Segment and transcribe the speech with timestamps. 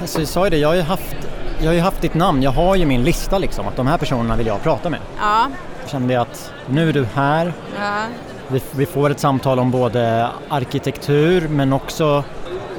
[0.00, 1.16] Alltså, jag sa ju det, jag har ju haft,
[1.60, 4.36] jag har haft ditt namn, jag har ju min lista liksom, att de här personerna
[4.36, 5.00] vill jag prata med.
[5.20, 5.46] Ja.
[5.80, 8.02] Jag kände att nu är du här, ja.
[8.48, 12.24] vi, vi får ett samtal om både arkitektur men också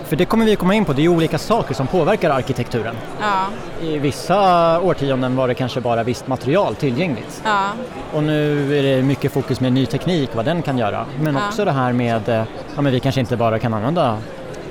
[0.05, 2.95] för det kommer vi komma in på, det är olika saker som påverkar arkitekturen.
[3.21, 3.45] Ja.
[3.87, 7.41] I vissa årtionden var det kanske bara visst material tillgängligt.
[7.45, 7.69] Ja.
[8.13, 11.05] Och nu är det mycket fokus med ny teknik, vad den kan göra.
[11.19, 11.41] Men Ja.
[11.47, 12.43] också det här med, eh,
[12.75, 14.17] ja men vi kanske inte bara kan använda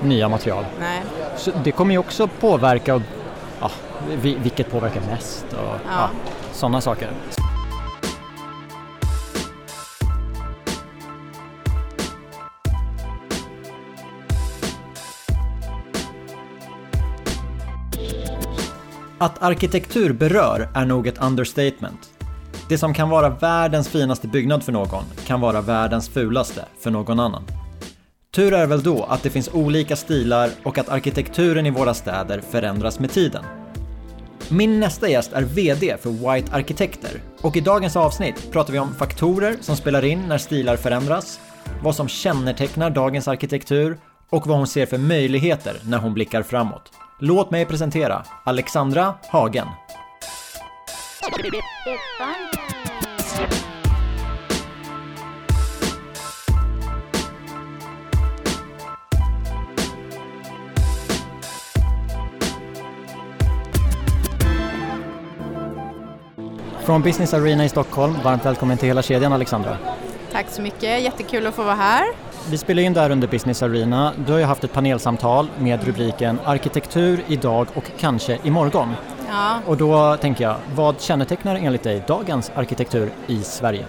[0.03, 0.65] nya material.
[0.81, 1.03] Nej.
[1.37, 3.03] Så det kommer ju också påverka, och,
[3.61, 3.71] ja,
[4.23, 5.79] vi- vilket påverkar mest och ja.
[5.91, 6.09] Ja.
[6.53, 7.11] sådana saker.
[19.19, 22.11] Att arkitektur berör är nog ett understatement.
[22.69, 27.21] Det som kan vara världens finaste byggnad för någon kan vara världens fulaste för någon
[27.21, 27.43] annan.
[28.35, 32.41] Tur är väl då att det finns olika stilar och att arkitekturen i våra städer
[32.41, 33.45] förändras med tiden.
[34.49, 38.95] Min nästa gäst är VD för White Arkitekter och i dagens avsnitt pratar vi om
[38.95, 41.41] faktorer som spelar in när stilar förändras,
[41.83, 43.99] vad som kännetecknar dagens arkitektur
[44.31, 46.93] och vad hon ser för möjligheter när hon blickar framåt.
[47.21, 49.67] Låt mig presentera Alexandra Hagen.
[66.85, 69.79] Från Business Arena i Stockholm, varmt välkommen till hela kedjan Alexandra.
[70.33, 72.05] Tack så mycket, jättekul att få vara här.
[72.51, 74.13] Vi spelar in där under Business Arena.
[74.27, 78.95] Du har ju haft ett panelsamtal med rubriken Arkitektur idag och kanske imorgon.
[79.29, 79.59] Ja.
[79.67, 83.85] Och då tänker jag, vad kännetecknar enligt dig dagens arkitektur i Sverige?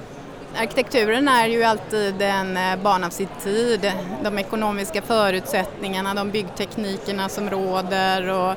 [0.57, 3.91] Arkitekturen är ju alltid en eh, barn av sin tid.
[4.23, 8.53] De ekonomiska förutsättningarna, de byggteknikerna som råder och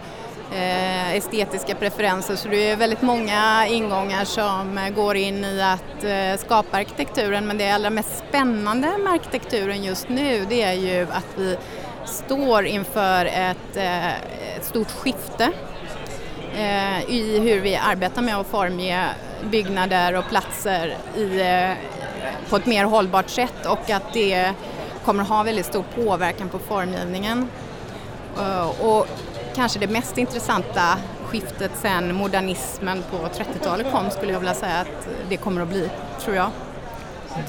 [0.53, 2.37] eh, estetiska preferenser.
[2.37, 7.47] Så det är väldigt många ingångar som eh, går in i att eh, skapa arkitekturen.
[7.47, 11.57] Men det allra mest spännande med arkitekturen just nu det är ju att vi
[12.05, 14.09] står inför ett, eh,
[14.57, 15.53] ett stort skifte
[16.55, 19.09] eh, i hur vi arbetar med att formge
[19.51, 21.73] byggnader och platser i, eh,
[22.49, 24.53] på ett mer hållbart sätt och att det
[25.05, 27.49] kommer att ha väldigt stor påverkan på formgivningen.
[28.39, 29.07] Eh, och
[29.59, 30.83] kanske det mest intressanta
[31.27, 35.91] skiftet sen modernismen på 30-talet kom skulle jag vilja säga att det kommer att bli,
[36.25, 36.49] tror jag.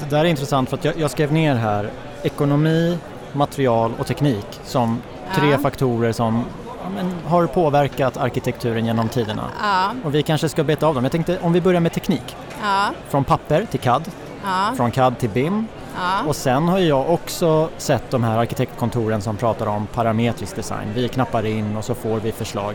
[0.00, 1.90] Det där är intressant för att jag, jag skrev ner här
[2.22, 2.98] ekonomi,
[3.32, 5.02] material och teknik som
[5.34, 5.58] tre Ja.
[5.58, 6.44] faktorer som
[6.94, 9.44] men, har påverkat arkitekturen genom tiderna.
[9.62, 11.04] Ja, Och vi kanske ska beta av dem.
[11.04, 12.36] Jag tänkte om vi börjar med teknik.
[12.62, 14.02] ja, Från papper till CAD,
[14.76, 15.66] från CAD till BIM
[16.00, 16.28] ja.
[16.28, 20.88] och sen har jag också sett de här arkitektkontoren som pratar om parametrisk design.
[20.94, 22.74] Vi knappar in och så får vi förslag.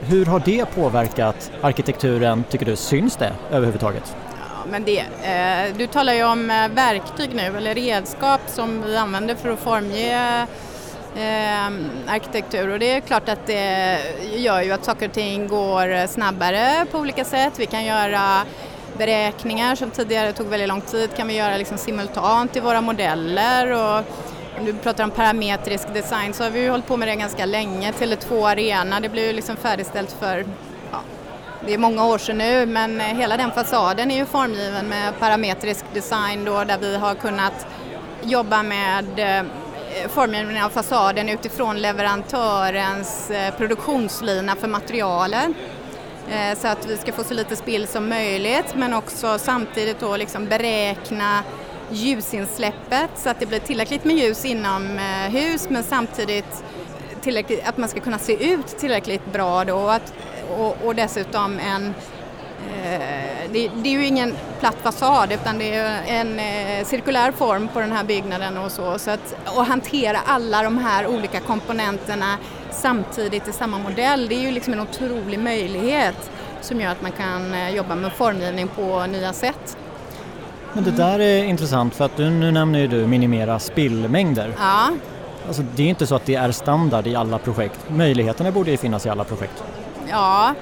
[0.00, 2.76] Hur har det påverkat arkitekturen, tycker du?
[2.76, 4.16] Syns det överhuvudtaget?
[4.40, 8.96] Ja, men det, eh, du talar ju om eh, verktyg nu, eller redskap som vi
[8.96, 10.46] använder för att formge
[11.16, 11.66] eh,
[12.06, 13.98] arkitektur och det är klart att det
[14.36, 17.52] gör ju att saker och ting går snabbare på olika sätt.
[17.56, 18.42] Vi kan göra
[18.98, 23.72] beräkningar som tidigare tog väldigt lång tid kan vi göra liksom simultant i våra modeller
[23.72, 24.04] och
[24.58, 27.46] om du pratar om parametrisk design så har vi ju hållit på med det ganska
[27.46, 27.92] länge.
[27.92, 30.44] Tele2 Arena, det blev ju liksom färdigställt för
[30.92, 31.00] ja,
[31.66, 35.84] det är många år sedan nu men hela den fasaden är ju formgiven med parametrisk
[35.94, 37.66] design då där vi har kunnat
[38.22, 39.46] jobba med eh,
[40.08, 45.54] formgivningen av fasaden utifrån leverantörens eh, produktionslina för materialen.
[46.30, 50.16] Eh, så att vi ska få så lite spill som möjligt men också samtidigt då
[50.16, 51.42] liksom beräkna
[51.90, 56.64] ljusinsläppet så att det blir tillräckligt med ljus inom eh, hus men samtidigt
[57.20, 60.14] tillräckligt, att man ska kunna se ut tillräckligt bra då och, att,
[60.58, 61.94] och, och dessutom en
[62.74, 67.68] eh, det, det är ju ingen platt fasad utan det är en eh, cirkulär form
[67.68, 68.98] på den här byggnaden och så.
[68.98, 72.38] så att, och hantera alla de här olika komponenterna
[72.70, 76.30] samtidigt i samma modell, det är ju liksom en otrolig möjlighet
[76.60, 79.76] som gör att man kan eh, jobba med formgivning på nya sätt.
[80.72, 84.52] Men det där är intressant för att du, nu nämner ju du minimera spillmängder.
[84.58, 84.88] Ja,
[85.48, 87.80] Alltså, det är inte så att det är standard i alla projekt.
[87.88, 89.64] Möjligheterna borde ju finnas i alla projekt.
[90.10, 90.54] Ja,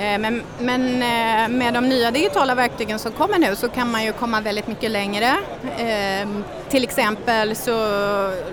[0.00, 4.04] Eh, men, men eh, med de nya digitala verktygen som kommer nu så kan man
[4.04, 5.36] ju komma väldigt mycket längre.
[5.78, 7.74] Ehm, till exempel så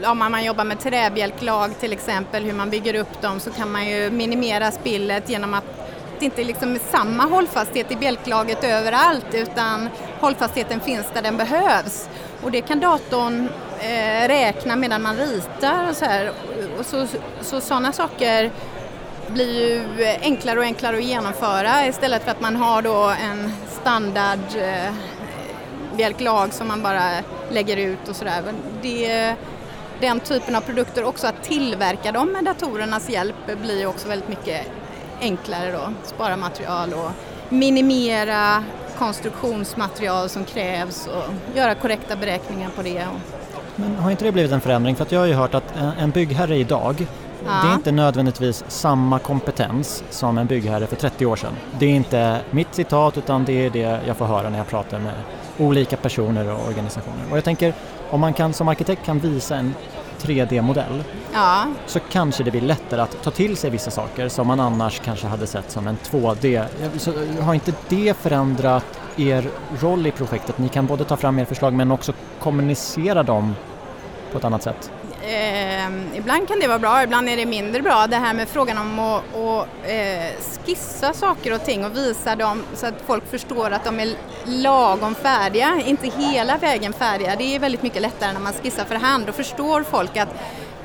[0.05, 3.88] om man jobbar med träbjälklag till exempel, hur man bygger upp dem så kan man
[3.88, 5.63] ju minimera spillet genom att
[6.19, 9.89] det inte liksom är samma hållfasthet i bjälklaget överallt utan
[10.19, 12.09] hållfastheten finns där den behövs.
[12.43, 16.31] Och det kan datorn eh, räkna medan man ritar och så här.
[16.79, 17.07] Och så,
[17.41, 18.51] så sådana saker
[19.27, 23.51] blir ju enklare och enklare att genomföra istället för att man har då en
[23.81, 24.94] standard eh,
[25.97, 27.12] bjälklag som man bara
[27.50, 28.44] lägger ut och sådär.
[28.81, 29.35] Det,
[30.00, 34.62] den typen av produkter, också att tillverka dem med datorernas hjälp blir också väldigt mycket
[35.21, 35.94] enklare då.
[36.03, 37.12] Spara material och
[37.50, 38.63] minimera
[38.97, 43.07] konstruktionsmaterial som krävs och göra korrekta beräkningar på det.
[43.75, 44.95] Men har inte det blivit en förändring?
[44.95, 47.07] För att jag har ju hört att en byggherre idag
[47.47, 47.61] Ja.
[47.63, 51.53] Det är inte nödvändigtvis samma kompetens som en byggherre för 30 år sedan.
[51.79, 54.99] Det är inte mitt citat utan det är det jag får höra när jag pratar
[54.99, 55.13] med
[55.57, 57.31] olika personer och organisationer.
[57.31, 57.73] Och jag tänker,
[58.09, 59.73] om man kan, som arkitekt kan visa en
[60.21, 61.03] 3D-modell
[61.33, 61.65] ja.
[61.85, 65.27] så kanske det blir lättare att ta till sig vissa saker som man annars kanske
[65.27, 66.65] hade sett som en 2D.
[66.97, 68.85] Så har inte det förändrat
[69.17, 70.57] er roll i projektet?
[70.57, 73.55] Ni kan både ta fram era förslag men också kommunicera dem
[74.31, 74.91] på ett annat sätt?
[75.27, 78.07] Eh, ibland kan det vara bra, ibland är det mindre bra.
[78.07, 82.63] Det här med frågan om att, att eh, skissa saker och ting och visa dem
[82.75, 84.09] så att folk förstår att de är
[84.45, 87.35] lagom färdiga, inte hela vägen färdiga.
[87.35, 89.25] Det är väldigt mycket lättare när man skissar för hand.
[89.25, 90.29] Då förstår folk att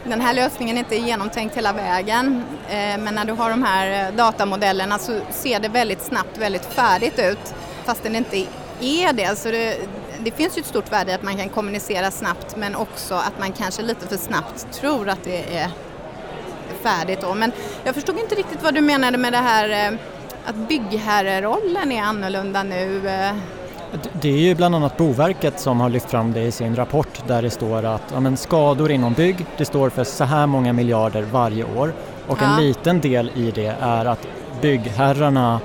[0.05, 2.44] den här lösningen inte är genomtänkt hela vägen.
[2.69, 6.65] Eh, men när du har de här eh, datamodellerna så ser det väldigt snabbt väldigt
[6.65, 7.55] färdigt ut
[7.85, 8.47] fast den inte
[8.81, 9.39] är det.
[9.39, 9.77] Så det,
[10.25, 13.39] det finns ju ett stort värde i att man kan kommunicera snabbt men också att
[13.39, 15.71] man kanske lite för snabbt tror att det är
[16.83, 17.35] färdigt då.
[17.35, 17.53] Men
[17.85, 19.99] jag förstod inte riktigt vad du menade med det här eh,
[20.45, 23.09] att byggherrerollen är annorlunda nu.
[23.09, 23.35] Eh.
[24.13, 27.43] Det är ju bland annat Boverket som har lyft fram det i sin rapport där
[27.43, 31.23] det står att ja, men skador inom bygg, det står för så här många miljarder
[31.23, 31.93] varje år
[32.29, 32.45] och ja.
[32.45, 34.27] en liten del i det är att
[34.61, 35.61] byggherrarna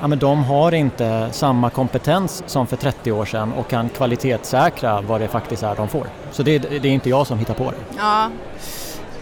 [0.00, 5.00] ja, men de har inte samma kompetens som för 30 år sedan och kan kvalitetssäkra
[5.00, 6.06] vad det faktiskt är de får.
[6.30, 7.96] Så det, det är inte jag som hittar på det.
[7.96, 8.30] Ja,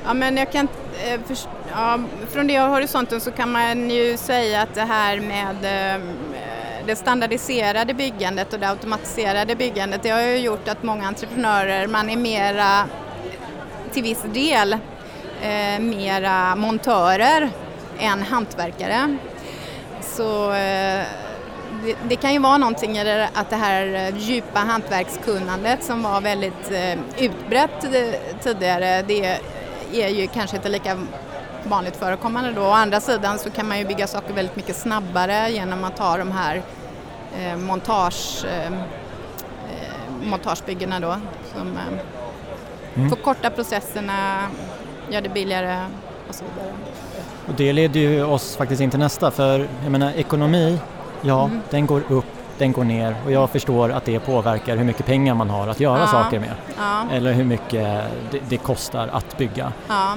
[0.05, 0.69] ja men jag kan
[1.07, 1.37] eh, för,
[1.71, 6.03] ja, från det horisonten så kan man ju säga att det här med eh,
[6.87, 12.11] det standardiserade byggandet och det automatiserade byggandet det har ju gjort att många entreprenörer, man
[12.11, 12.85] är mera
[13.93, 14.73] till viss del
[15.43, 17.51] eh, mera montörer
[17.99, 19.17] än hantverkare.
[20.17, 21.05] Så eh,
[21.85, 26.21] det, det, kan ju vara någonting i att det här eh, djupa hantverkskunnandet som var
[26.21, 27.87] väldigt eh, utbrett
[28.43, 29.39] tidigare, det
[29.93, 30.99] är ju kanske inte lika
[31.65, 32.63] vanligt förekommande då.
[32.63, 36.17] Å andra sidan så kan man ju bygga saker väldigt mycket snabbare genom att ha
[36.17, 36.63] de här
[37.57, 38.47] montage,
[40.23, 41.17] montagebyggena då
[41.55, 41.79] som
[42.97, 43.11] mm.
[43.11, 44.49] förkortar processerna,
[45.11, 45.87] gör det billigare
[46.29, 46.96] och så vidare.
[47.47, 50.79] Och det leder ju oss faktiskt in till nästa för jag menar ekonomi,
[51.23, 51.61] ja mm.
[51.71, 52.25] den går upp,
[52.59, 55.81] den går ner och jag förstår att det påverkar hur mycket pengar man har att
[55.81, 56.07] göra ja.
[56.07, 56.55] saker med.
[56.79, 57.05] Ja.
[57.13, 59.73] Eller hur mycket det, det kostar att bygga.
[59.89, 60.17] Ja.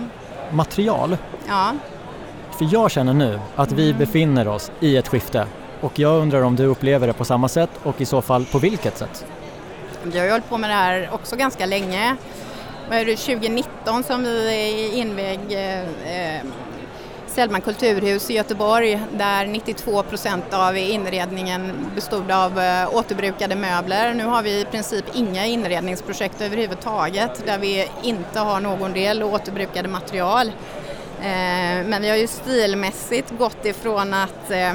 [0.52, 1.18] Material.
[2.52, 4.00] För jag känner nu att vi mm.
[4.00, 5.46] befinner oss i ett skifte
[5.81, 8.60] och jag undrar om du upplever det på samma sätt och i så fall på
[8.60, 9.26] vilket sätt?
[10.04, 12.16] Vi har ju hållit på med det här också ganska länge.
[12.90, 16.42] Vad är det, 2019 som vi invig eh,
[17.40, 24.14] Sellman kulturhus i Göteborg där 92 procent av inredningen bestod av eh, återbrukade möbler.
[24.14, 29.88] Nu har vi i princip inga inredningsprojekt överhuvudtaget där vi inte har någon del återbrukade
[29.88, 30.48] material.
[31.20, 34.74] Eh, men vi har ju stilmässigt gått ifrån att eh,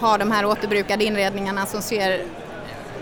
[0.00, 2.24] ha de här återbrukade inredningarna som ser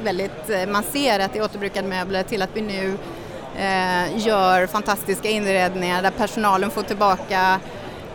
[0.04, 2.99] väldigt, man ser att det är återbrukade möbler till att vi nu
[4.14, 7.61] gör fantastiska inredningar där personalen får tillbaka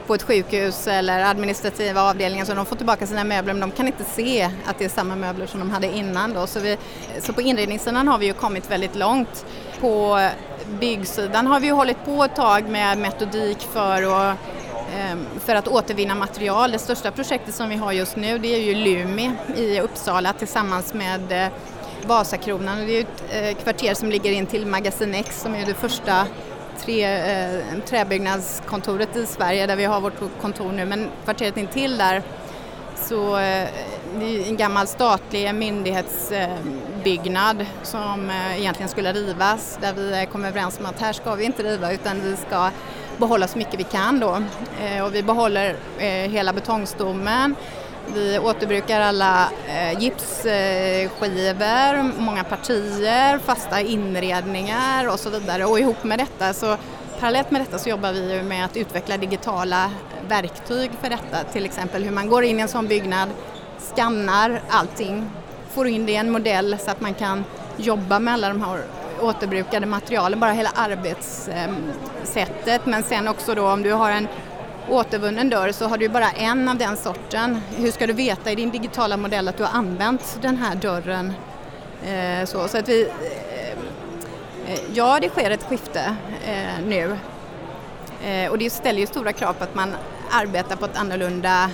[0.09, 3.87] på ett sjukhus eller administrativa avdelningar så de får tillbaka sina möbler men de kan
[3.87, 6.33] inte se att det är samma möbler som de hade innan.
[6.33, 6.47] Då.
[6.47, 6.77] Så, vi,
[7.19, 9.45] så på inredningssidan har vi ju kommit väldigt långt.
[9.81, 10.29] På
[10.79, 14.37] byggsidan har vi ju hållit på ett tag med metodik för att
[14.97, 16.71] ehm, för att återvinna material.
[16.71, 20.93] Det största projektet som vi har just nu det är ju Lumi i Uppsala tillsammans
[20.93, 21.51] med eh,
[22.07, 22.77] Vasakronan.
[22.77, 26.25] Det är ett eh, kvarter som ligger in till Magasin X som är det första
[26.81, 30.85] tre, eh, träbyggnadskontoret i Sverige där vi har vårt kontor nu.
[30.85, 32.23] Men kvarteret intill där
[32.95, 33.67] så eh,
[34.19, 40.23] det är en gammal statlig myndighetsbyggnad eh, som eh, egentligen skulle rivas där vi eh,
[40.23, 42.69] kom överens om att här ska vi inte riva utan vi ska
[43.17, 44.41] behålla så mycket vi kan då.
[44.81, 47.55] Eh, och vi behåller eh, hela betongstommen
[48.07, 56.19] vi återbrukar alla eh, gipsskivor, många partier, fasta inredningar och så vidare och ihop med
[56.19, 56.77] detta så
[57.19, 59.91] parallellt med detta så jobbar vi med att utveckla digitala
[60.27, 63.29] verktyg för detta, till exempel hur man går in i en sån byggnad,
[63.95, 65.29] skannar allting,
[65.69, 67.43] får in det i en modell så att man kan
[67.77, 68.81] jobba med alla de här
[69.21, 70.39] återbrukade materialen.
[70.39, 72.67] bara hela arbetssättet.
[72.67, 74.27] Eh, Men sen också då om du har en
[74.91, 77.61] återvunnen dörr så har du bara en av den sorten.
[77.75, 81.33] Hur ska du veta i din digitala modell att du har använt den här dörren?
[82.05, 83.01] Eh, så, så att vi,
[84.67, 86.15] eh, ja, det sker ett skifte
[86.45, 87.17] eh, nu
[88.23, 89.93] eh, och det ställer ju stora krav på att man
[90.31, 91.69] arbetar på ett annorlunda,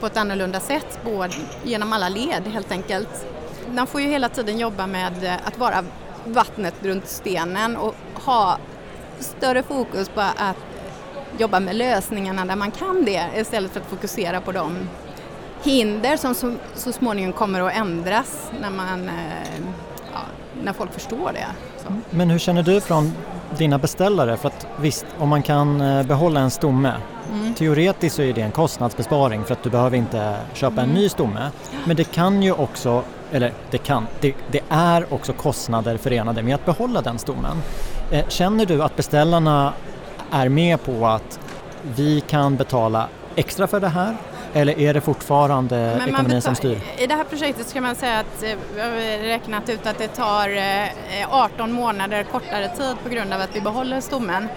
[0.00, 3.26] på ett annorlunda sätt både genom alla led helt enkelt.
[3.74, 5.84] Man får ju hela tiden jobba med eh, att vara
[6.24, 8.58] vattnet runt stenen och ha
[9.18, 10.56] större fokus på att
[11.38, 14.78] jobba med lösningarna där man kan det istället för att fokusera på de
[15.62, 19.14] hinder som så, så småningom kommer att ändras när, man, eh,
[20.12, 20.20] ja,
[20.62, 21.46] när folk förstår det.
[21.84, 21.92] Så.
[22.10, 23.12] Men hur känner du från
[23.58, 24.36] dina beställare?
[24.36, 26.92] För att visst, om man kan eh, behålla en stomme
[27.32, 27.54] Mm.
[27.54, 31.50] Teoretiskt så är det en kostnadsbesparing för att du behöver inte köpa en ny stomme.
[31.84, 36.54] Men det kan ju också, eller det kan, det, det är också kostnader förenade med
[36.54, 37.56] att behålla den stommen.
[38.10, 39.72] Eh, känner du att beställarna
[40.30, 41.40] är med på att
[41.96, 44.16] vi kan betala extra för det här
[44.52, 46.80] eller är det fortfarande ekonomin som styr?
[46.98, 48.90] I det här projektet ska man säga att eh, vi har
[49.22, 50.58] räknat ut att det tar
[51.30, 54.48] 18 eh, månader kortare tid på grund av att vi behåller stommen.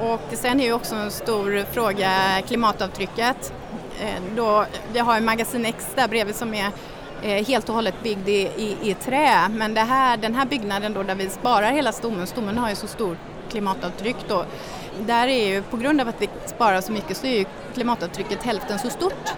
[0.00, 2.10] Och sen är ju också en stor fråga
[2.46, 3.52] klimatavtrycket.
[4.00, 6.70] Eh, då, vi har ju Magasin X där bredvid som är
[7.22, 11.14] helt och hållet byggd i, i, i trä men här, den här byggnaden då där
[11.14, 13.18] vi sparar hela stommen, stommen har ju så stort
[13.50, 14.44] klimatavtryck då.
[14.98, 17.44] Där är ju, på grund av att vi sparar så mycket så är ju
[17.74, 19.30] klimatavtrycket hälften så stort.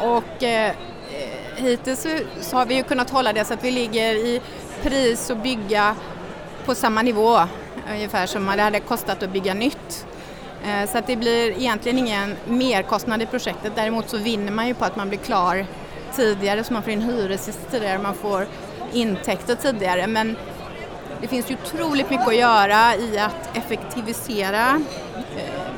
[0.00, 0.72] Och eh,
[1.56, 2.06] hittills
[2.40, 4.40] så, har vi ju kunnat hålla det så att vi ligger i
[4.82, 5.96] pris och bygga
[6.64, 7.40] på samma nivå
[7.90, 10.06] ungefär som det hade kostat att bygga nytt.
[10.64, 13.72] Eh, så att det blir egentligen ingen merkostnad i projektet.
[13.74, 15.66] Däremot så vinner man ju på att man blir klar
[16.16, 18.46] tidigare så man får in hyresgäster tidigare, man får
[18.92, 20.06] intäkter tidigare.
[20.06, 20.36] Men
[21.22, 24.82] det finns ju otroligt mycket att göra i att effektivisera
[25.36, 25.72] eh,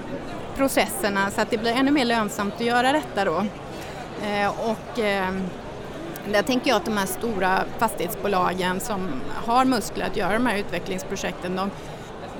[0.56, 3.44] processerna så att det blir ännu mer lönsamt att göra detta då.
[4.26, 5.42] Eh, och ehm,
[6.32, 9.08] där tänker jag att de här stora fastighetsbolagen som
[9.44, 11.70] har muskler att göra de här utvecklingsprojekten, de,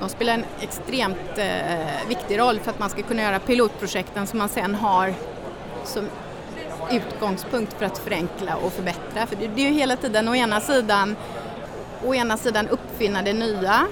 [0.01, 4.39] de spelar en extremt eh, viktig roll för att man ska kunna göra pilotprojekten som
[4.39, 5.15] man sen har
[5.85, 6.09] som
[6.91, 9.27] utgångspunkt för att förenkla och förbättra.
[9.27, 11.17] För det är ju hela tiden å ena sidan,
[12.07, 13.87] å ena sidan uppfinna det nya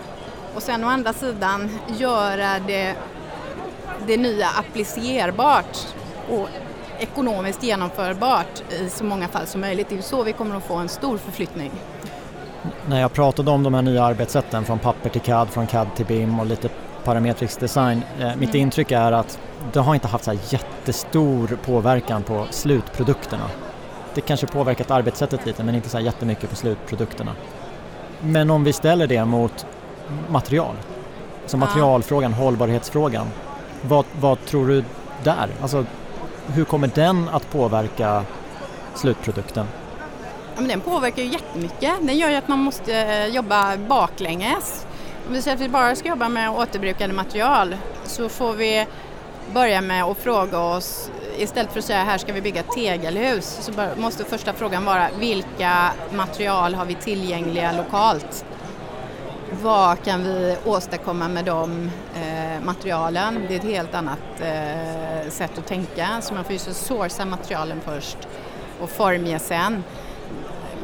[0.54, 2.94] och sen å andra sidan göra det,
[4.06, 5.86] det nya applicerbart
[6.30, 6.48] och
[6.98, 9.88] ekonomiskt genomförbart i så många fall som möjligt.
[9.88, 11.70] Det är så vi kommer att få en stor förflyttning.
[12.86, 16.06] När jag pratade om de här nya arbetssätten från papper till CAD, från CAD till
[16.06, 16.68] BIM och lite
[17.04, 18.02] parametrisk design.
[18.20, 18.60] Eh, mitt mm.
[18.60, 19.38] intryck är att
[19.72, 23.50] det har inte haft så jättestor påverkan på slutprodukterna.
[24.14, 27.32] Det kanske påverkat arbetssättet lite men inte så jättemycket på slutprodukterna.
[28.24, 29.66] Men om vi ställer det mot
[30.28, 30.74] material,
[31.46, 33.26] som materialfrågan, hållbarhetsfrågan.
[33.82, 34.84] Vad, vad tror du
[35.24, 35.48] där?
[35.62, 35.84] Alltså,
[36.46, 38.24] hur kommer den att påverka
[38.94, 39.66] slutprodukten?
[40.54, 41.92] Ja, men den påverkar ju jättemycket.
[42.00, 44.86] Den gör ju att man måste eh, jobba baklänges.
[45.28, 48.86] Om vi säger att vi bara ska jobba med återbrukade material så får vi
[49.54, 53.58] börja med att fråga oss, istället för att säga här ska vi bygga ett tegelhus,
[53.60, 58.44] så måste första frågan vara vilka material har vi tillgängliga lokalt?
[59.62, 63.44] Vad kan vi åstadkomma med de eh, materialen?
[63.48, 67.80] Det är ett helt annat eh, sätt att tänka, så man får ju sourca materialen
[67.84, 68.18] först
[68.80, 69.84] och formge sen.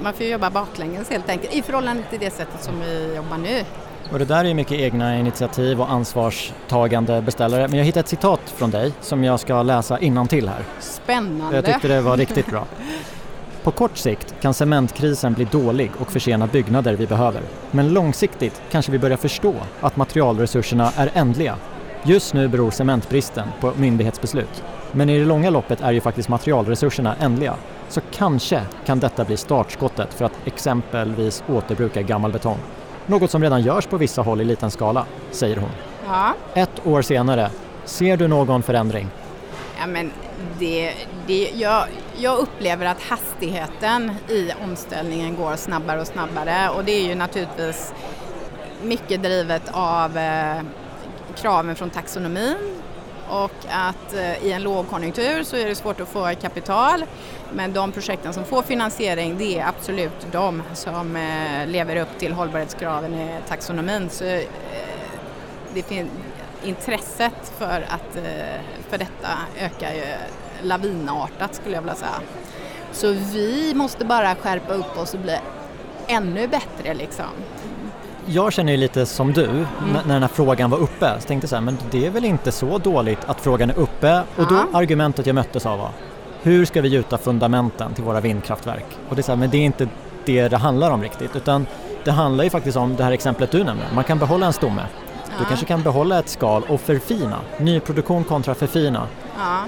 [0.02, 3.64] Man får jobba baklänges helt enkelt i förhållande till det sättet som vi jobbar nu.
[4.12, 7.68] Och det där är mycket egna initiativ och ansvarstagande beställare.
[7.68, 9.98] Men jag hittade ett citat från dig som jag ska läsa
[10.28, 10.62] till här.
[10.80, 11.56] Spännande!
[11.56, 12.64] Jag tyckte det var riktigt bra.
[13.62, 17.42] På kort sikt kan cementkrisen bli dålig och försena byggnader vi behöver.
[17.70, 21.56] Men långsiktigt kanske vi börjar förstå att materialresurserna är ändliga.
[22.02, 24.64] Just nu beror cementbristen på myndighetsbeslut.
[24.92, 27.54] Men i det långa loppet är ju faktiskt materialresurserna ändliga.
[27.88, 32.58] Så kanske kan detta bli startskottet för att exempelvis återbruka gammal betong.
[33.08, 35.70] Något som redan görs på vissa håll i liten skala, säger hon.
[36.06, 36.34] Ja.
[36.54, 37.50] Ett år senare,
[37.84, 39.08] ser du någon förändring?
[39.80, 40.12] Ja, men
[40.58, 40.94] det,
[41.26, 41.84] det, jag,
[42.16, 47.92] jag upplever att hastigheten i omställningen går snabbare och snabbare och det är ju naturligtvis
[48.82, 50.62] mycket drivet av eh,
[51.36, 52.74] kraven från taxonomin
[53.30, 57.04] och att eh, i en lågkonjunktur så är det svårt att få kapital
[57.52, 62.32] men de projekten som får finansiering det är absolut de som eh, lever upp till
[62.32, 64.10] hållbarhetskraven i taxonomin.
[64.10, 64.42] Så, eh,
[65.74, 66.10] det finns
[66.64, 70.04] intresset för, att, eh, för detta ökar ju
[70.62, 72.20] lavinartat skulle jag vilja säga.
[72.92, 75.38] Så vi måste bara skärpa upp oss och bli
[76.06, 77.26] ännu bättre liksom
[78.28, 79.66] jag känner ju lite som du, mm.
[80.06, 82.24] när den här frågan var uppe, så tänkte jag så här, men det är väl
[82.24, 85.90] inte så dåligt att frågan är uppe och då argumentet jag möttes av var
[86.42, 88.84] hur ska vi gjuta fundamenten till våra vindkraftverk?
[89.08, 89.88] Och det är så här, men det är inte
[90.24, 91.66] det det handlar om riktigt utan
[92.04, 94.82] det handlar ju faktiskt om det här exemplet du nämnde, man kan behålla en stomme.
[95.24, 95.34] Ja.
[95.38, 99.06] Du kanske kan behålla ett skal och förfina, nyproduktion kontra förfina.
[99.38, 99.64] Ja.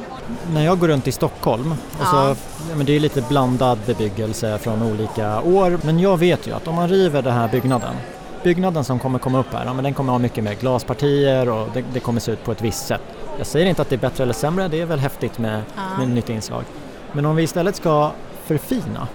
[0.55, 2.35] När jag går runt i Stockholm, och så, ja,
[2.77, 6.75] men det är lite blandad bebyggelse från olika år, men jag vet ju att om
[6.75, 7.95] man river den här byggnaden
[8.43, 11.69] byggnaden som kommer komma upp här, ja, men den kommer ha mycket mer glaspartier och
[11.75, 13.03] det, det, kommer se ut på ett visst sätt.
[13.39, 15.99] Jag säger inte att det är bättre eller sämre, det är väl häftigt med, ja.
[15.99, 16.65] med nytt inslag.
[17.13, 18.11] Men om vi istället ska
[18.45, 19.09] förfina,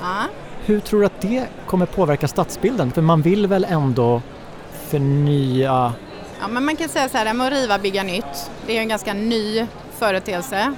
[0.00, 0.22] ja.
[0.64, 2.90] hur tror du att det kommer påverka stadsbilden?
[2.90, 4.22] För man vill väl ändå
[4.86, 5.92] förnya
[6.40, 8.88] Ja, men man kan säga så här, med att riva, bygga nytt, det är en
[8.88, 9.66] ganska ny
[9.98, 10.74] företeelse.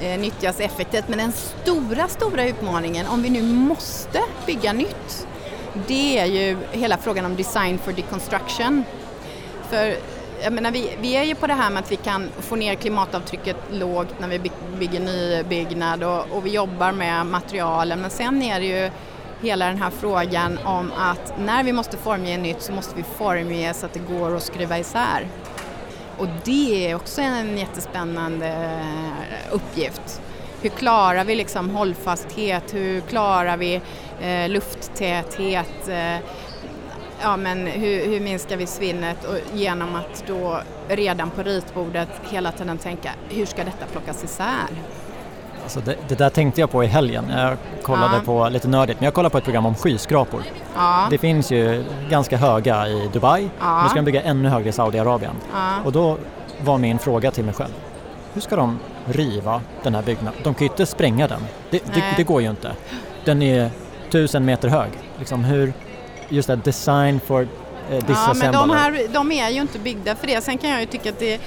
[0.00, 5.26] eh, nyttjas effektivt men den stora, stora utmaningen om vi nu måste bygga nytt
[5.86, 8.84] det är ju hela frågan om design for deconstruction.
[9.70, 9.96] För
[10.42, 12.74] jag menar, vi, vi är ju på det här med att vi kan få ner
[12.74, 18.60] klimatavtrycket lågt när vi bygger nybyggnad och, och vi jobbar med materialen men sen är
[18.60, 18.90] det ju
[19.42, 23.74] hela den här frågan om att när vi måste formge nytt så måste vi formge
[23.74, 25.26] så att det går att skruva isär.
[26.18, 30.22] Och det är också en jättespännande eh, uppgift.
[30.62, 33.80] Hur klarar vi liksom hållfasthet, hur klarar vi
[34.20, 36.16] eh, lufttäthet, eh,
[37.22, 42.52] ja, men hur, hur, minskar vi svinnet och genom att då redan på ritbordet hela
[42.52, 44.68] tiden tänka hur ska detta plockas isär?
[45.62, 47.24] Alltså det, det, där tänkte jag på i helgen.
[47.36, 48.22] Jag kollade ja.
[48.24, 50.42] på, lite nördigt, men jag kollade på ett program om skyskrapor.
[50.74, 51.06] Ja.
[51.10, 53.82] Det finns ju ganska höga i Dubai, ja.
[53.82, 55.34] nu ska de bygga ännu högre i Saudiarabien.
[55.84, 56.18] Och då
[56.60, 57.72] var min fråga till mig själv,
[58.34, 60.40] hur ska de riva den här byggnaden?
[60.44, 62.72] De kan ju inte spränga den, det, det, det går ju inte.
[63.24, 63.70] Den är
[64.10, 64.90] tusen meter hög.
[65.18, 65.72] Liksom hur,
[66.28, 67.48] just det, design for
[67.90, 70.44] eh, Ja, men de, här, de är ju inte byggda för det.
[70.44, 71.40] Sen kan jag ju tycka att det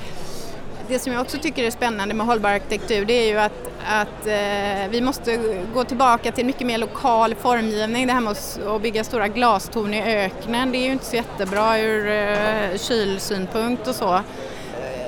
[0.88, 4.28] det som jag också tycker är spännande med hållbar arkitektur det är ju att, att
[4.28, 5.39] eh, vi måste
[5.74, 8.08] gå tillbaka till mycket mer lokal formgivning.
[8.08, 11.80] Det här med att bygga stora glastorn i öknen det är ju inte så jättebra
[11.80, 14.21] ur eh, kylsynpunkt och så.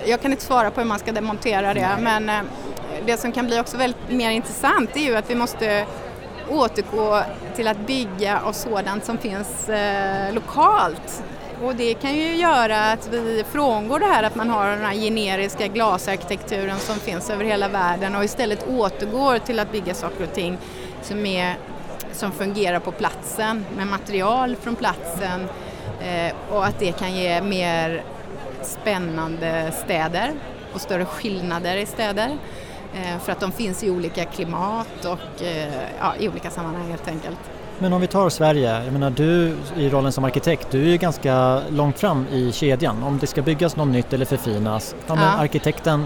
[0.06, 2.42] Jag kan inte svara på hur man ska demontera det men eh,
[3.06, 5.86] det som kan bli också väldigt mer intressant är ju att vi måste
[6.50, 7.22] återgå
[7.56, 11.24] till att bygga av sådant som finns eh, lokalt
[11.64, 14.94] och det kan ju göra att vi frångår det här att man har den här
[14.94, 20.34] generiska glasarkitekturen som finns över hela världen och istället återgår till att bygga saker och
[20.34, 20.58] ting
[21.02, 21.58] som, är,
[22.12, 25.48] som fungerar på platsen med material från platsen
[26.02, 28.04] eh, och att det kan ge mer
[28.62, 30.32] spännande städer
[30.74, 32.38] och större skillnader i städer
[32.96, 37.08] eh, för att de finns i olika klimat och eh, ja, i olika sammanhang helt
[37.08, 37.57] enkelt.
[37.80, 40.98] Men om vi tar Sverige, jag menar du i rollen som arkitekt, du är ju
[40.98, 43.04] ganska långt fram i kedjan.
[43.04, 45.32] Om det ska byggas något nytt eller förfinas, ja, men Ja.
[45.32, 46.06] arkitekten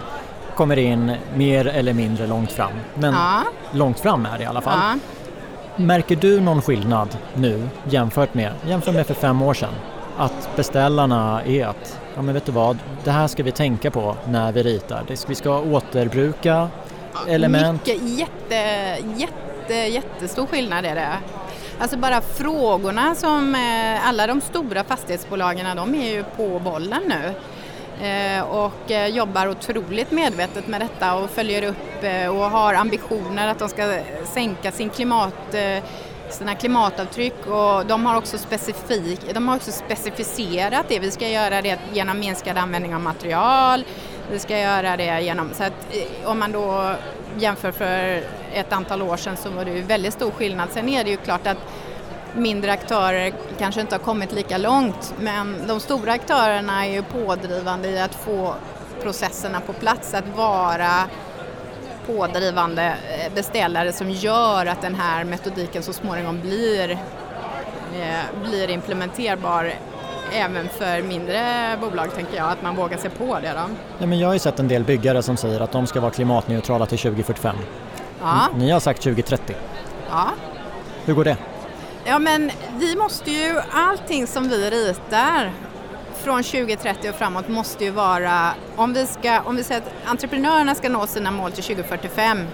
[0.56, 2.72] kommer in mer eller mindre långt fram.
[2.96, 4.80] Men Ja, långt fram är det i alla fall.
[4.82, 4.96] ja.
[5.76, 9.74] Märker du någon skillnad nu jämfört med, jämfört med för fem år sedan?
[10.18, 14.16] Att beställarna är att, ja men vet du vad, det här ska vi tänka på
[14.28, 15.04] när vi ritar.
[15.28, 16.68] Vi ska återbruka
[17.28, 17.86] element.
[17.88, 18.56] Mycket, jätte,
[19.18, 21.10] jätte, jättestor skillnad är det.
[21.82, 27.34] Alltså bara frågorna som eh, alla de stora fastighetsbolagen de är ju på bollen nu.
[28.08, 33.60] Eh, och eh, jobbar otroligt medvetet med detta och följer upp och har ambitioner att
[33.60, 35.56] de ska sänka sin klimat
[36.30, 37.48] sina klimatavtryck.
[37.48, 41.00] Och de har också, specifik, de har också specificerat det.
[41.00, 43.86] Vi ska göra det genom minskad användning av material,
[44.32, 46.96] vi ska göra det genom, så att om man då
[47.40, 50.70] jämför för ett antal år sedan så var det ju väldigt stor skillnad.
[50.72, 51.58] Sen är det ju klart att
[52.34, 57.90] mindre aktörer kanske inte har kommit lika långt men de stora aktörerna är ju pådrivande
[57.90, 58.56] i att få
[59.04, 60.92] processerna på plats, att vara
[62.06, 69.74] pådrivande eh, beställare som gör att den här metodiken så småningom blir, eh, blir implementerbar
[70.34, 71.44] även för mindre
[71.82, 73.76] bolag tänker jag, att man vågar sig på det då.
[74.00, 76.12] Ja, men jag har ju sett en del byggare som säger att de ska vara
[76.12, 77.56] klimatneutrala till 2045.
[78.22, 79.56] Ja, Ni har sagt 2030.
[80.10, 80.28] ja.
[81.06, 81.38] Hur går det?
[82.06, 85.52] Ja men vi måste ju, allting som vi ritar
[86.24, 90.76] från 2030 och framåt måste ju vara, om vi, ska, om vi säger att entreprenörerna
[90.76, 92.48] ska nå sina mål till 2045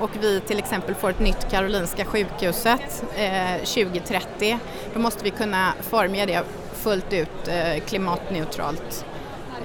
[0.00, 4.58] och vi till exempel får ett nytt Karolinska sjukhuset eh, 2030,
[4.94, 6.42] då måste vi kunna formge det
[6.74, 9.04] fullt ut eh, klimatneutralt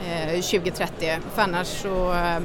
[0.08, 2.40] eh, 2030, för annars så eh,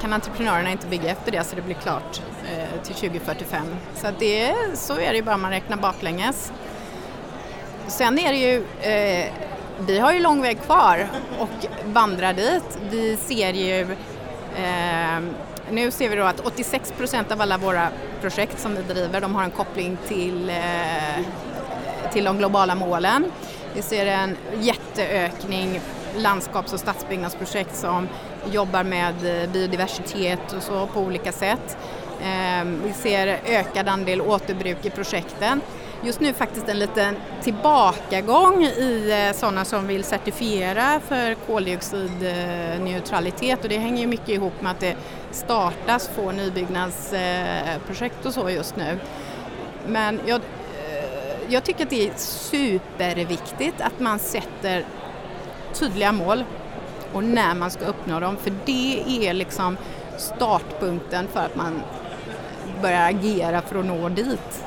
[0.00, 3.62] kan entreprenörerna inte bygga efter det så det blir klart eh, till 2045.
[3.94, 6.52] Så, att det, så är det ju bara man räknar baklänges.
[7.86, 9.32] Sen är det ju, eh,
[9.80, 11.08] vi har ju lång väg kvar
[11.38, 12.78] och vandrar dit.
[12.90, 13.80] Vi ser ju,
[14.56, 15.20] eh,
[15.70, 17.88] nu ser vi då att 86 procent av alla våra
[18.20, 21.24] projekt som vi driver, de har en koppling till, eh,
[22.12, 23.32] till de globala målen.
[23.74, 25.80] Vi ser en jätteökning
[26.16, 28.08] landskaps och stadsbyggnadsprojekt som
[28.52, 31.76] jobbar med eh, biodiversitet och så på olika sätt.
[32.24, 35.60] Ehm, vi ser ökad andel återbruk i projekten.
[36.04, 43.68] Just nu faktiskt en liten tillbakagång i eh, sådana som vill certifiera för koldioxidneutralitet och
[43.68, 44.96] det hänger ju mycket ihop med att det
[45.30, 48.98] startas få nybyggnadsprojekt eh, och så just nu.
[49.86, 50.40] Men jag,
[51.48, 54.84] jag tycker att det är superviktigt att man sätter
[55.72, 56.44] tydliga mål
[57.12, 59.76] och när man ska uppnå dem för det är liksom
[60.16, 61.82] startpunkten för att man
[62.82, 64.64] börjar agera för att nå dit.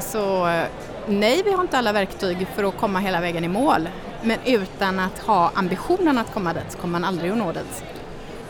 [0.00, 0.64] Så eh,
[1.06, 3.88] nej, vi har inte alla verktyg för att komma hela vägen i mål
[4.22, 7.84] men utan att ha ambitionen att komma dit så kommer man aldrig att nå dit.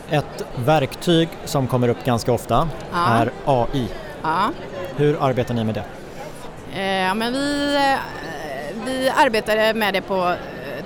[0.09, 3.07] Ett verktyg som kommer upp ganska ofta Ja.
[3.07, 3.87] är AI.
[4.23, 4.49] Ja.
[4.95, 5.83] Hur arbetar ni med det?
[6.81, 7.99] Eh, men vi, eh,
[8.85, 10.33] vi arbetade med det på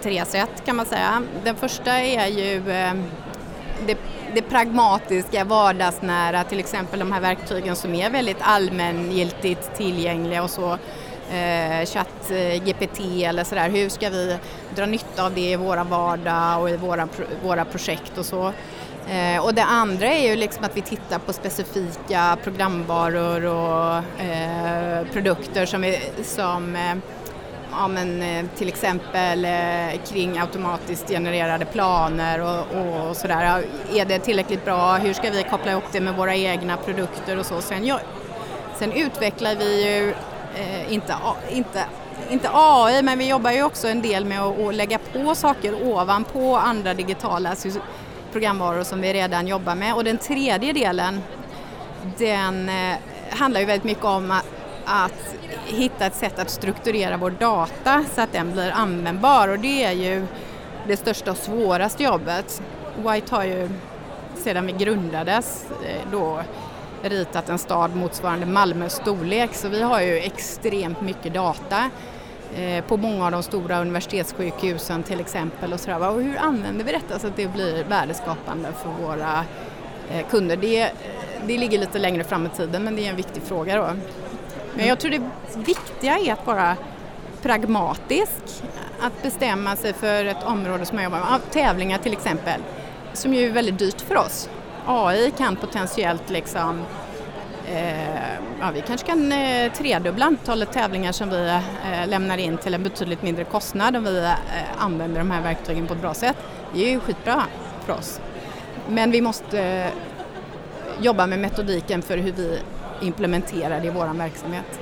[0.03, 1.23] tre sätt kan man säga.
[1.43, 2.93] Den första är ju eh,
[3.87, 3.97] det,
[4.33, 10.77] det pragmatiska, vardagsnära, till exempel de här verktygen som är väldigt allmängiltigt tillgängliga och så.
[11.31, 14.37] Eh, chatt, eh, GPT eller sådär, hur ska vi
[14.75, 17.07] dra nytta av det i våra vardag och i våra,
[17.43, 18.53] våra projekt och så.
[19.09, 25.05] Eh, och det andra är ju liksom att vi tittar på specifika programvaror och eh,
[25.13, 26.95] produkter som, vi, som eh,
[27.71, 33.63] ja, men, eh, till exempel eh, kring automatiskt genererade planer och, och sådär.
[33.95, 34.95] Är det tillräckligt bra?
[34.97, 37.61] Hur ska vi koppla ihop det med våra egna produkter och så?
[37.61, 38.01] Sen, gör-
[38.79, 40.09] sen utvecklar vi ju
[40.55, 41.15] eh, inte,
[41.51, 41.83] inte,
[42.29, 46.55] inte AI, men vi jobbar ju också en del med att, lägga på saker ovanpå
[46.57, 47.55] andra digitala
[48.31, 49.95] programvaror som vi redan jobbar med.
[49.95, 51.21] Och den tredje delen,
[52.17, 52.95] den eh,
[53.29, 54.33] handlar ju väldigt mycket om
[54.89, 59.83] att, hitta ett sätt att strukturera vår data så att den blir användbar och det
[59.83, 60.25] är ju
[60.87, 62.61] det största och svåraste jobbet.
[62.97, 63.69] White har ju
[64.35, 66.39] sedan vi grundades eh, då
[67.01, 71.89] ritat en stad motsvarande Malmös storlek så vi har ju extremt mycket data
[72.55, 76.09] eh, på många av de stora universitetssjukhusen till exempel och sådär.
[76.09, 79.45] Och hur använder vi detta så att det blir värdeskapande för våra
[80.11, 80.57] eh, kunder?
[80.57, 80.91] Det,
[81.47, 83.87] det ligger lite längre fram i tiden men det är en viktig fråga då.
[84.75, 85.21] Men jag tror det
[85.55, 86.75] viktiga är att vara
[87.41, 88.63] pragmatisk,
[89.01, 92.61] att bestämma sig för ett område som man jobbar med, tävlingar till exempel,
[93.13, 94.49] som ju är väldigt dyrt för oss.
[94.85, 96.85] AI kan potentiellt liksom
[97.73, 102.73] Eh, ja, vi kanske kan eh, tredubbla antalet tävlingar som vi eh, lämnar in till
[102.73, 104.33] en betydligt mindre kostnad om vi eh,
[104.77, 106.37] använder de här verktygen på ett bra sätt.
[106.73, 107.43] Det är ju skitbra
[107.85, 108.21] för oss.
[108.87, 109.87] Men vi måste eh,
[110.99, 112.59] jobba med metodiken för hur vi
[113.01, 114.79] implementerar det i vår verksamhet.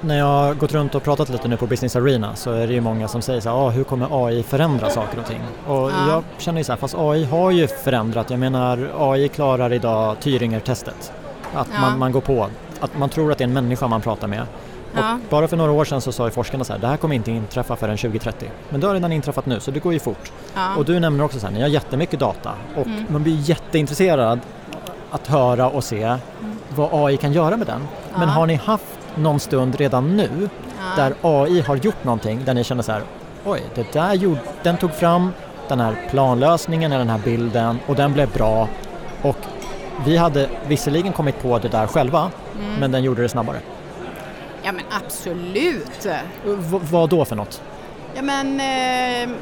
[0.00, 2.72] När jag har gått runt och pratat lite nu på Business Arena så är det
[2.72, 5.40] ju många som säger så här, ah, hur kommer AI förändra saker och ting?
[5.66, 6.08] Och ja.
[6.08, 10.16] jag känner ju så här, fast AI har ju förändrat, jag menar AI klarar idag
[10.20, 11.12] Tyringer-testet.
[11.54, 11.80] Att ja.
[11.80, 12.48] man, man går på,
[12.80, 14.46] att man tror att det är en människa man pratar med.
[14.94, 15.18] Ja.
[15.30, 17.30] bara för några år sedan så sa ju forskarna så här, det här kommer inte
[17.30, 18.50] inträffa förrän 2030.
[18.70, 20.32] Men det har redan inträffat nu så det går ju fort.
[20.54, 20.76] Ja.
[20.76, 23.04] Och du nämner också så här, ni har jättemycket data och mm.
[23.08, 24.40] man blir jätteintresserad
[25.10, 26.20] att höra och se mm.
[26.76, 27.88] Vad AI kan göra med den.
[28.18, 30.48] Men har ni haft någon stund redan nu
[30.96, 33.02] där AI har gjort någonting där ni känner så här,
[33.44, 35.32] oj, det där gjorde, den tog fram
[35.68, 38.68] den här planlösningen, den här bilden och den blev bra
[39.22, 39.36] och
[40.04, 42.30] vi hade visserligen kommit på det där själva,
[42.60, 42.80] mm.
[42.80, 43.58] men den gjorde det snabbare.
[44.62, 46.06] Ja men absolut!
[46.44, 47.62] V vad då för något?
[48.14, 49.36] Ja men eh,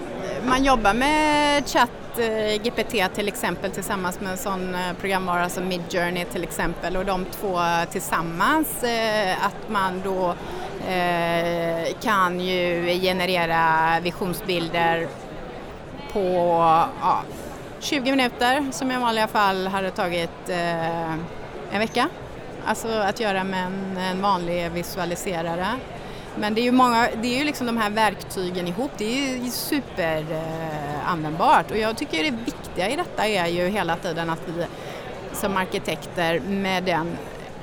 [0.48, 1.90] man jobbar med chatt
[2.20, 7.04] Eh, GPT till exempel tillsammans med en sån eh, programvara som Midjourney till exempel och
[7.04, 7.59] de två
[7.90, 10.35] tillsammans eh, att man då
[12.02, 15.09] kan ju generera visionsbilder
[16.12, 16.22] på
[17.00, 17.22] ja,
[17.80, 20.48] 20 minuter som i vanliga fall hade tagit
[21.72, 22.09] en vecka.
[22.66, 23.66] Alltså att göra med
[24.11, 25.66] en vanlig visualiserare.
[26.38, 29.36] Men det är ju, många, det är ju liksom de här verktygen ihop, det är
[29.36, 34.42] ju superanvändbart eh, och jag tycker det viktiga i detta är ju hela tiden att
[34.46, 34.66] vi
[35.32, 37.16] som arkitekter med den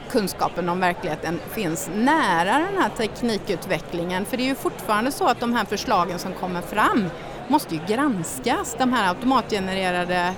[0.10, 5.40] kunskapen om verkligheten finns nära den här teknikutvecklingen för det är ju fortfarande så att
[5.40, 7.10] de här förslagen som kommer fram
[7.48, 8.76] måste ju granskas.
[8.80, 10.34] De här automatgenererade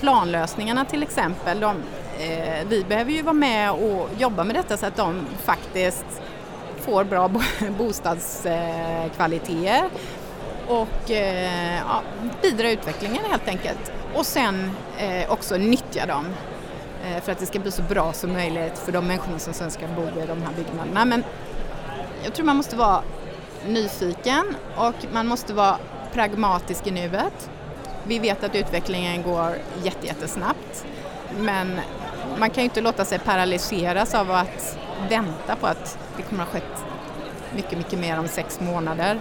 [0.00, 1.76] planlösningarna till exempel, de,
[2.18, 6.22] eh, vi behöver ju vara med och jobba med detta så att de faktiskt
[6.86, 7.28] får bra
[7.78, 9.90] bostadskvaliteter
[10.68, 12.02] och eh, ja,
[12.42, 13.92] bidra utvecklingen helt enkelt.
[14.14, 16.26] Och sen eh, också nyttja dem
[17.04, 19.70] eh, för att det ska bli så bra som möjligt för de människorna som sen
[19.70, 21.04] ska bo i de här byggnaderna.
[21.04, 21.24] Men
[22.24, 23.02] jag tror man måste vara
[23.66, 25.78] nyfiken och man måste vara
[26.12, 27.50] pragmatisk i nuet.
[28.04, 30.84] Vi vet att utvecklingen går jättesnabbt
[31.38, 31.80] men
[32.38, 36.50] man kan ju inte låta sig paralyseras av att vänta på att det kommer ha
[36.50, 36.84] skett
[37.54, 39.18] mycket, mycket mer om sex månader.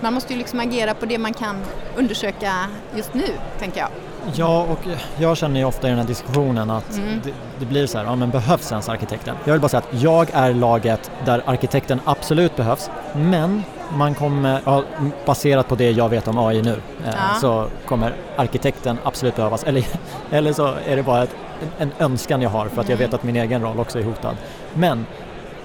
[0.00, 1.56] Man måste ju liksom agera på det man kan
[1.96, 2.52] undersöka
[2.96, 3.26] just nu,
[3.58, 3.88] tänker jag.
[4.34, 4.78] Ja, och
[5.18, 7.20] jag känner ju ofta i den här diskussionen att mm.
[7.24, 9.36] det, det, blir så här, ja men behövs ens arkitekten?
[9.44, 13.64] Jag vill bara säga att jag är laget där arkitekten absolut behövs, men
[13.96, 14.82] man kommer, ja,
[15.26, 17.40] baserat på det jag vet om AI nu, eh, ja.
[17.40, 19.64] så kommer arkitekten absolut behövas.
[19.64, 19.86] Eller,
[20.30, 21.34] eller så är det bara ett,
[21.78, 23.10] en önskan jag har för att jag mm.
[23.10, 24.36] vet att min egen roll också är hotad.
[24.74, 25.06] Men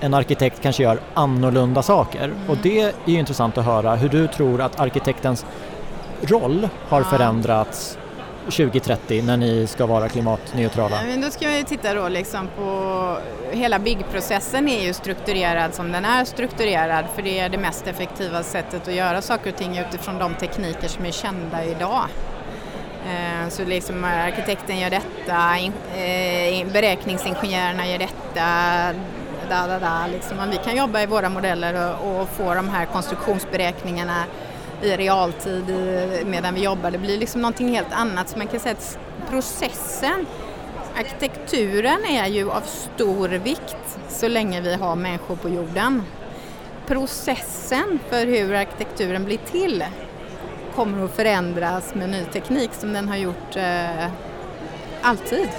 [0.04, 2.50] en arkitekt kanske gör annorlunda saker mm.
[2.50, 5.46] och det är ju intressant att höra hur du tror att arkitektens
[6.22, 7.06] roll har ja.
[7.06, 7.98] förändrats
[8.46, 10.96] 2030 när ni ska vara klimatneutrala?
[11.08, 13.18] Men då ska vi titta då liksom på
[13.52, 18.44] hela byggprocessen är ju strukturerad som den är strukturerad för det är det mest effektiva
[18.44, 22.06] sättet att göra saker och ting utifrån de tekniker som är kända idag.
[23.08, 25.58] Eh, så liksom arkitekten gör detta,
[26.00, 28.46] eh, beräkningsingenjörerna gör detta,
[29.50, 30.38] da, da, da, liksom.
[30.52, 34.24] vi kan jobba i våra modeller och, och få de här konstruktionsberäkningarna
[34.82, 35.76] i realtid
[36.26, 36.92] medan vi jobbar.
[36.92, 38.30] Det blir liksom någonting helt annat.
[38.30, 40.26] Så man kan säga att processen,
[40.98, 46.04] arkitekturen är ju av stor vikt så länge vi har människor på jorden.
[46.88, 49.84] Processen för hur arkitekturen blir till
[50.76, 54.08] kommer att förändras med ny teknik som den har gjort eh,
[55.02, 55.50] alltid.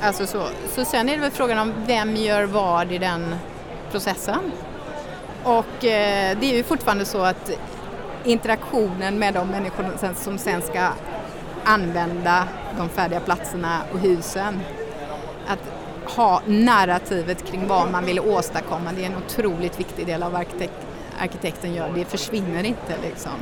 [0.00, 0.46] Alltså så.
[0.74, 3.34] så sen är det väl frågan om vem gör vad i den
[3.90, 4.52] processen.
[5.44, 7.50] Och eh, det är ju fortfarande så att
[8.24, 10.88] interaktionen med de människor som sen ska
[11.64, 14.60] använda de färdiga platserna och husen.
[15.46, 15.58] Att
[16.16, 20.86] ha narrativet kring vad man vill åstadkomma, det är en otroligt viktig del av arkitekt,
[21.20, 21.92] arkitekten gör.
[21.94, 23.32] Det försvinner inte liksom.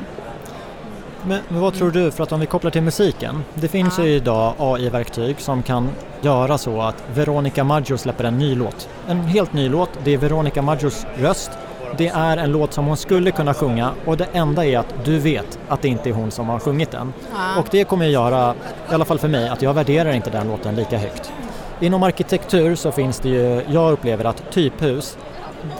[1.25, 3.43] Men, men, vad tror du, för att om vi kopplar till musiken.
[3.53, 4.05] Det finns ja.
[4.05, 5.89] ju idag AI-verktyg som kan
[6.21, 8.89] göra så att Veronica Maggio släpper en ny låt.
[9.07, 11.51] En helt ny låt, det är Veronica Maggios röst
[11.97, 15.19] det är en låt som hon skulle kunna sjunga och det enda är att du
[15.19, 17.13] vet att det inte är hon som har sjungit den.
[17.31, 17.59] Ja.
[17.59, 18.53] Och det kommer att göra,
[18.91, 21.31] i alla fall för mig, att jag värderar inte den låten lika högt.
[21.79, 25.17] Inom arkitektur så finns det ju, jag upplever att typhus,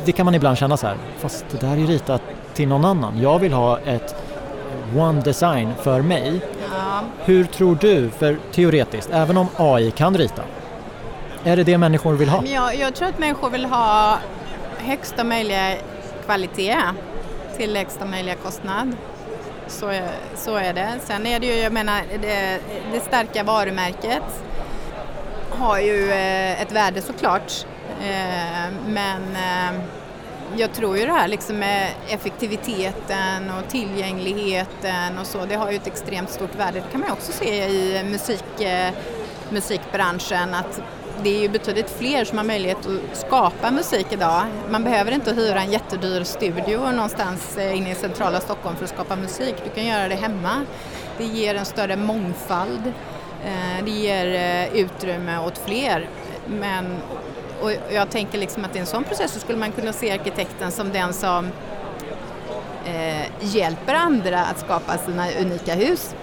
[0.06, 2.22] det kan man ibland känna så här, fast det där är ju ritat
[2.54, 3.22] till någon annan.
[3.22, 4.16] Jag vill ha ett
[4.98, 6.42] one design för mig.
[6.72, 7.02] Ja.
[7.26, 10.42] Hur tror du, för teoretiskt, även om AI kan rita,
[11.44, 12.44] Är det det människor vill ha?
[12.46, 14.18] Jag, jag tror att människor vill ha
[14.78, 15.76] högsta möjliga
[16.26, 16.78] kvalitet
[17.58, 18.96] till lägsta möjliga kostnad.
[19.68, 20.00] Så,
[20.36, 20.90] så är det.
[21.04, 22.60] Sen är det ju, jag menar, det,
[22.92, 24.44] det starka varumärket
[25.50, 27.66] har ju eh, ett värde såklart.
[28.02, 29.82] Eh, men eh,
[30.58, 35.78] jag tror ju det här liksom med effektiviteten och tillgängligheten och så, det har ju
[35.78, 36.80] ett extremt stort värde.
[36.80, 38.94] Det kan man också se i musik, eh,
[39.50, 40.82] musikbranschen att
[41.24, 44.44] det är ju betydligt fler som har möjlighet att skapa musik idag.
[44.70, 48.90] Man behöver inte hyra en jättedyr studio någonstans eh, inne i centrala Stockholm för att
[48.90, 49.56] skapa musik.
[49.64, 50.66] Du kan göra det hemma.
[51.18, 52.94] Det ger en större mångfald.
[53.46, 56.10] Eh, det ger utrymme åt fler.
[56.48, 56.86] Men
[57.62, 60.72] och jag tänker liksom att i en sån process så skulle man kunna se arkitekten
[60.72, 61.46] som den som
[62.86, 66.16] eh, hjälper andra att skapa sina unika hus.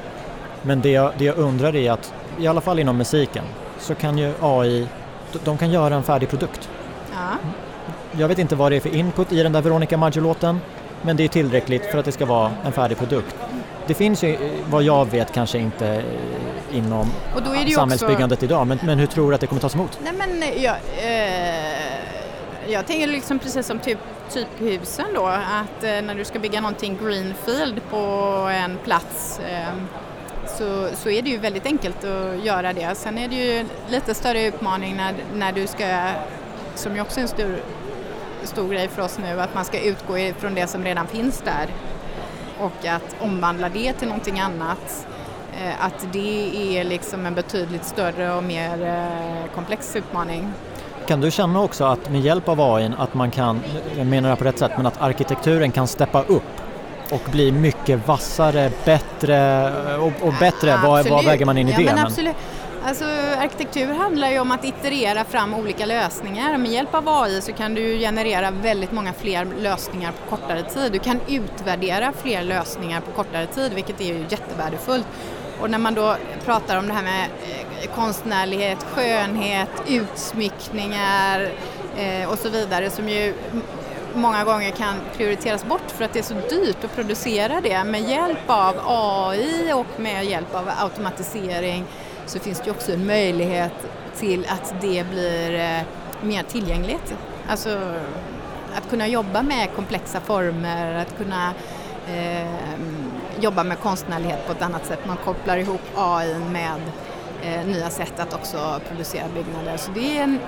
[0.63, 3.45] Men det jag, det jag undrar är att i alla fall inom musiken
[3.79, 4.89] så kan ju AI,
[5.45, 6.69] de kan göra en färdig produkt.
[7.13, 7.37] Ja.
[8.19, 10.61] Jag vet inte vad det är för input i den där Veronica Maggio-låten
[11.03, 13.37] men det är tillräckligt för att det ska vara en färdig produkt.
[13.87, 14.39] Det finns ju
[14.71, 16.03] vad jag vet kanske inte
[16.73, 17.13] inom
[17.75, 18.45] samhällsbyggandet också...
[18.45, 19.99] idag men, men hur tror du att det kommer tas emot?
[20.03, 23.99] Nej men jag, eh, jag tänker liksom precis som typ,
[24.31, 27.97] typhusen då att eh, när du ska bygga någonting greenfield på
[28.53, 29.75] en plats eh,
[30.47, 32.95] så, så är det ju väldigt enkelt att göra det.
[32.95, 36.11] Sen är det ju lite större utmaning när, när du ska,
[36.75, 37.57] som ju också är en stor,
[38.47, 41.67] stor grej för oss nu, att man ska utgå ifrån det som redan finns där
[42.59, 45.07] och att omvandla det till någonting annat
[45.61, 50.53] eh, att det är liksom en betydligt större och mer eh, komplex utmaning.
[51.07, 53.61] Kan du känna också att med hjälp av AI att man kan,
[53.97, 56.43] jag menar det på rätt sätt, men att arkitekturen kan steppa upp
[57.11, 60.81] och bli mycket vassare, bättre och, och bättre?
[60.83, 61.85] Vad, vad väger man in i ja, det?
[61.85, 62.37] Men absolut.
[62.87, 63.05] Alltså,
[63.39, 66.59] arkitektur handlar ju om att iterera fram olika lösningar.
[66.59, 70.93] Med hjälp av AI så kan du generera väldigt många fler lösningar på kortare tid.
[70.93, 75.07] Du kan utvärdera fler lösningar på kortare tid vilket är ju jättevärdefullt.
[75.61, 81.51] Och när man då pratar om det här med eh, konstnärlighet, skönhet, utsmyckningar
[81.97, 83.35] eh, och så vidare som ju
[84.15, 87.85] många gånger kan prioriteras bort för att det är så dyrt att producera det.
[87.85, 91.85] Med hjälp av AI och med hjälp av automatisering
[92.27, 93.73] så finns det också en möjlighet
[94.17, 95.83] till att det blir eh,
[96.23, 97.15] mer tillgängligt.
[97.49, 97.79] Alltså
[98.77, 101.53] att kunna jobba med komplexa former, att kunna
[102.09, 102.47] eh,
[103.41, 104.99] jobba med konstnärlighet på ett annat sätt.
[105.07, 106.81] Man kopplar ihop AI med
[107.43, 109.77] eh, nya sätt att också producera byggnader.
[109.77, 110.39] Så det är en,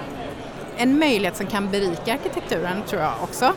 [0.77, 3.53] en möjlighet som kan berika arkitekturen tror jag också.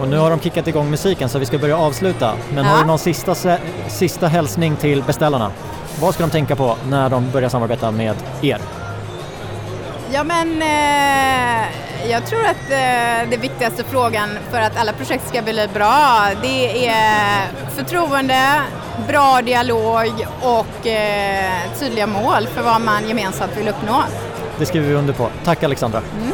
[0.00, 2.34] Och nu har de kickat igång musiken så vi ska börja avsluta.
[2.54, 2.70] Men ja.
[2.70, 3.34] har du någon sista,
[3.88, 5.52] sista hälsning till beställarna?
[6.00, 8.58] Vad ska de tänka på när de börjar samarbeta med er?
[10.12, 15.42] Ja men eh, jag tror att eh, det viktigaste frågan för att alla projekt ska
[15.42, 18.62] bli bra det är förtroende,
[19.08, 24.02] bra dialog och eh, tydliga mål för vad man gemensamt vill uppnå.
[24.58, 25.28] Det skriver vi under på.
[25.44, 26.02] Tack Alexandra.
[26.18, 26.32] Mm.